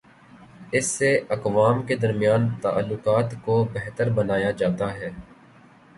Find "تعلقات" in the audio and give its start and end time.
2.61-3.33